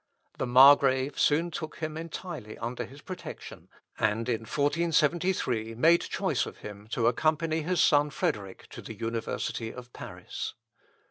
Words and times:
The 0.39 0.47
Margrave 0.47 1.19
soon 1.19 1.51
took 1.51 1.75
him 1.77 1.95
entirely 1.95 2.57
under 2.57 2.85
his 2.85 3.01
protection, 3.01 3.69
and 3.99 4.27
in 4.27 4.39
1473 4.41 5.75
made 5.75 6.01
choice 6.01 6.47
of 6.47 6.57
him 6.65 6.87
to 6.87 7.05
accompany 7.05 7.61
his 7.61 7.79
son 7.81 8.09
Frederick 8.09 8.65
to 8.71 8.81
the 8.81 8.95
University 8.95 9.71
of 9.71 9.93
Paris. 9.93 10.55